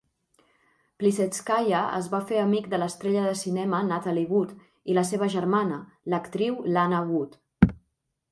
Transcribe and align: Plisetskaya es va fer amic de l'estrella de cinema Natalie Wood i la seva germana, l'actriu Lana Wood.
Plisetskaya 1.01 1.81
es 1.97 2.07
va 2.13 2.21
fer 2.29 2.39
amic 2.43 2.69
de 2.71 2.79
l'estrella 2.83 3.25
de 3.27 3.35
cinema 3.43 3.83
Natalie 3.89 4.31
Wood 4.37 4.55
i 4.93 4.97
la 4.99 5.03
seva 5.09 5.27
germana, 5.35 5.77
l'actriu 6.15 6.57
Lana 6.79 7.03
Wood. 7.11 7.39